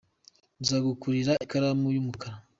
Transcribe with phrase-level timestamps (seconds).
[0.61, 2.35] Nzakugurira ikaramu y'umukara.